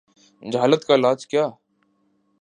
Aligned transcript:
جہالت 0.43 0.85
کا 0.85 0.95
علاج 0.95 1.27
کیا؟ 1.27 1.45